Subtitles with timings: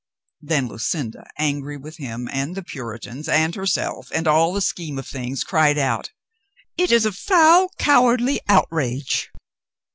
[0.41, 5.05] Then Lucinda, angry with him and the Puritans and herself, and all the scheme of
[5.05, 6.09] things, cried out:
[6.75, 9.29] "It is a foul, cowardly outrage!"